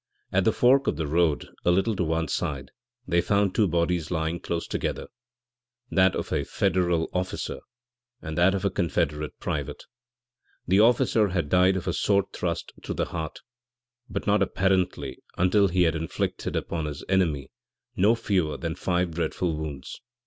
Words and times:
At 0.31 0.45
the 0.45 0.51
fork 0.51 0.87
of 0.87 0.95
the 0.95 1.05
road, 1.05 1.47
a 1.63 1.69
little 1.69 1.95
to 1.95 2.03
one 2.03 2.27
side, 2.27 2.71
they 3.07 3.21
found 3.21 3.53
two 3.53 3.67
bodies 3.67 4.09
lying 4.09 4.39
close 4.39 4.65
together 4.65 5.09
that 5.91 6.15
of 6.15 6.33
a 6.33 6.43
Federal 6.43 7.07
officer 7.13 7.59
and 8.19 8.35
that 8.35 8.55
of 8.55 8.65
a 8.65 8.71
Confederate 8.71 9.39
private. 9.39 9.83
The 10.67 10.79
officer 10.79 11.27
had 11.27 11.49
died 11.49 11.77
of 11.77 11.87
a 11.87 11.93
sword 11.93 12.33
thrust 12.33 12.73
through 12.83 12.95
the 12.95 13.05
heart, 13.13 13.41
but 14.09 14.25
not, 14.25 14.41
apparently, 14.41 15.19
until 15.37 15.67
he 15.67 15.83
had 15.83 15.93
inflicted 15.95 16.55
upon 16.55 16.85
his 16.85 17.03
enemy 17.07 17.51
no 17.95 18.15
fewer 18.15 18.57
than 18.57 18.73
five 18.73 19.11
dreadful 19.11 19.55
wounds. 19.55 20.01